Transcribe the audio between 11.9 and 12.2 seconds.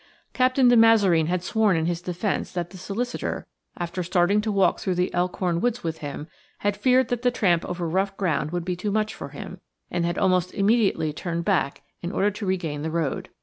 in